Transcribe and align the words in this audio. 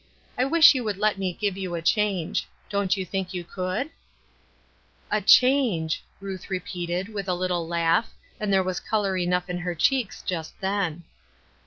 I 0.35 0.45
wish 0.45 0.73
you 0.73 0.83
would 0.83 0.97
let 0.97 1.19
me 1.19 1.31
give 1.31 1.55
you 1.55 1.75
a 1.75 1.81
change. 1.83 2.47
Don't 2.71 2.97
you 2.97 3.05
think 3.05 3.35
you 3.35 3.43
could?"" 3.43 3.91
A 5.11 5.21
change 5.21 6.01
I" 6.01 6.17
Ruth 6.25 6.49
repeated, 6.49 7.09
with 7.09 7.27
a 7.27 7.35
little 7.35 7.67
laugh, 7.67 8.09
and 8.39 8.51
there 8.51 8.63
was 8.63 8.79
color 8.79 9.15
enough 9.15 9.47
in 9.47 9.59
her 9.59 9.75
chet^.ks 9.75 10.23
just 10.25 10.59
then. 10.59 11.03